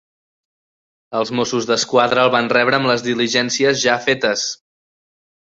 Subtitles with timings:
[1.19, 4.49] Els Mossos d'Esquadra el van rebre amb les diligències ja fetes.